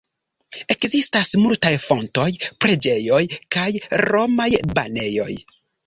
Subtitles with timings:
[0.75, 2.27] Ekzistas multaj fontoj,
[2.65, 3.23] preĝejoj,
[3.57, 3.71] kaj
[4.09, 5.33] romaj banejoj.